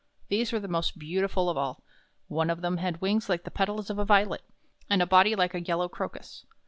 These 0.29 0.51
were 0.51 0.59
the 0.59 0.67
most 0.67 0.97
beautiful 0.97 1.47
of 1.47 1.57
all. 1.59 1.83
One 2.27 2.49
of 2.49 2.61
them 2.61 2.77
had 2.77 3.01
wings 3.01 3.29
like 3.29 3.43
the 3.43 3.51
petals 3.51 3.91
of 3.91 3.99
a 3.99 4.03
violet, 4.03 4.41
and 4.89 4.99
a 4.99 5.05
body 5.05 5.35
like 5.35 5.53
a 5.53 5.61
yellow 5.61 5.87
crocus. 5.87 6.43